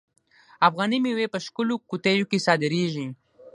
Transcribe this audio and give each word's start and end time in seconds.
افغاني 0.67 0.97
میوې 1.05 1.27
په 1.33 1.39
ښکلو 1.45 1.75
قطیو 1.89 2.25
کې 2.31 2.39
صادریږي. 2.45 3.07